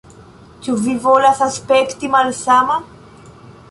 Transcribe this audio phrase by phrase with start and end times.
[0.67, 2.83] Ĉu vi volas aspekti malsama?